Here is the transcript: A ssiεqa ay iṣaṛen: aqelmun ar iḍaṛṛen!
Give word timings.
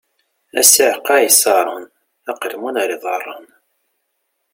A 0.59 0.61
ssiεqa 0.65 1.11
ay 1.17 1.25
iṣaṛen: 1.29 1.85
aqelmun 2.31 2.79
ar 2.81 2.89
iḍaṛṛen! 2.95 3.47